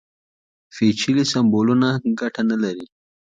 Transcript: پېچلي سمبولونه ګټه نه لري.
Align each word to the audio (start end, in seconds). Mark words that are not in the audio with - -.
پېچلي 0.73 1.23
سمبولونه 1.33 1.87
ګټه 2.19 2.41
نه 2.49 2.57
لري. 2.63 2.85